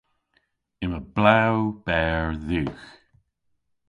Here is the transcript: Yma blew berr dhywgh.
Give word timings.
Yma 0.83 0.99
blew 1.15 1.55
berr 1.85 2.27
dhywgh. 2.47 2.81